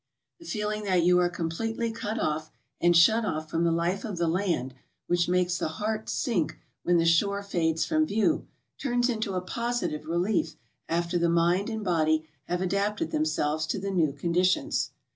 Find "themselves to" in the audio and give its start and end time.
13.11-13.77